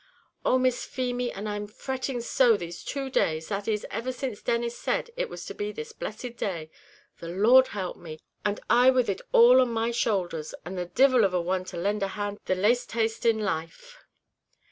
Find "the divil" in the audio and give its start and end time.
10.75-11.23